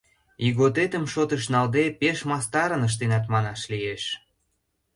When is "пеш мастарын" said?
1.99-2.81